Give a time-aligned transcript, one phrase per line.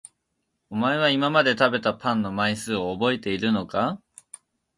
[0.71, 4.01] お前は今まで食べたパンの枚数を覚えているのか？